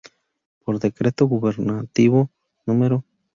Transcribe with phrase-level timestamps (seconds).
[0.63, 2.19] Por Decreto Gubernativo
[2.65, 3.05] No.